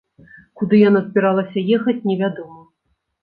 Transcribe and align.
Куды 0.59 0.77
яна 0.89 1.01
збіралася 1.09 1.63
ехаць, 1.77 1.99
невядома. 2.13 2.59